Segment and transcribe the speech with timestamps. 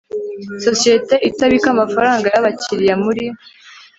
[0.65, 3.25] sosiyete itabika amafaranga y abakiriya muri